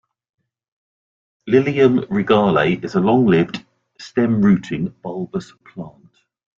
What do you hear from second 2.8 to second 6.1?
is a long-lived, stem-rooting bulbous plant.